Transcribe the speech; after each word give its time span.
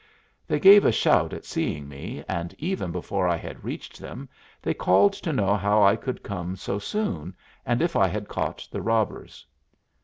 They 0.47 0.59
gave 0.59 0.83
a 0.83 0.91
shout 0.91 1.31
at 1.31 1.45
seeing 1.45 1.87
me, 1.87 2.23
and 2.27 2.55
even 2.57 2.91
before 2.91 3.27
I 3.27 3.35
had 3.37 3.63
reached 3.63 3.99
them 3.99 4.29
they 4.59 4.73
called 4.73 5.13
to 5.13 5.31
know 5.31 5.55
how 5.55 5.83
I 5.83 5.95
could 5.95 6.23
come 6.23 6.55
so 6.55 6.79
soon, 6.79 7.35
and 7.67 7.83
if 7.83 7.95
I 7.95 8.07
had 8.07 8.27
caught 8.27 8.67
the 8.71 8.81
robbers. 8.81 9.45